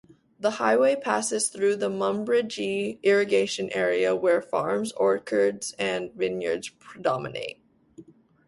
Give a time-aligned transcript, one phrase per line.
[0.39, 7.61] The highway passes through the Murrumbidgee Irrigation Area where farms, orchards and vineyards predominate.